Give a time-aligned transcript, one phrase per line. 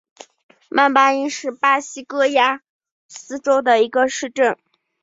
[0.67, 2.63] 曼巴伊是巴西戈亚
[3.07, 4.57] 斯州的一个市镇。